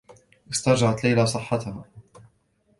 استرجعت 0.51 1.03
ليلى 1.03 1.25
صحّتها. 1.25 1.85